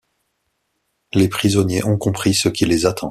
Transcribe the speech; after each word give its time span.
Les 1.13 1.27
prisonniers 1.29 1.85
ont 1.85 1.95
compris 1.99 2.33
ce 2.33 2.49
qui 2.49 2.65
les 2.65 2.87
attend. 2.87 2.99